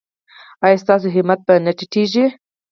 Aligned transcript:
ایا 0.65 0.77
ستاسو 0.83 1.07
همت 1.15 1.39
به 1.45 1.53
نه 1.65 1.71
ټیټیږي؟ 1.77 2.25